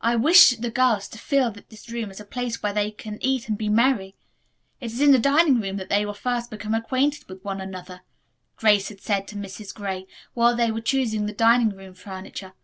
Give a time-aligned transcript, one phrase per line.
[0.00, 3.18] "I wish the girls to feel that this room is a place where they can
[3.22, 4.16] eat and be merry.
[4.80, 8.00] It is in the dining room that they will first become acquainted with one another,"
[8.56, 9.72] Grace had said to Mrs.
[9.72, 12.54] Gray while they were choosing the dining room furniture.